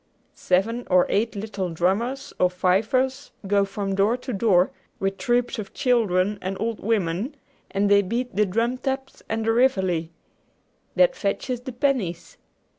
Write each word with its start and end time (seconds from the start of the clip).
Seven 0.33 0.87
or 0.89 1.05
eight 1.09 1.35
little 1.35 1.69
drummers, 1.69 2.33
or 2.39 2.49
fifers, 2.49 3.29
go 3.45 3.65
from 3.65 3.93
door 3.93 4.17
to 4.17 4.33
door, 4.33 4.71
with 4.99 5.19
troops 5.19 5.59
of 5.59 5.75
children 5.75 6.39
and 6.41 6.57
old 6.59 6.79
women, 6.79 7.35
and 7.69 7.87
they 7.87 8.01
beat 8.01 8.35
the 8.35 8.47
drum 8.47 8.79
taps 8.79 9.21
and 9.29 9.45
the 9.45 9.51
reveille. 9.51 10.07
That 10.95 11.15
fetches 11.15 11.61
the 11.61 11.71
pennies. 11.71 12.37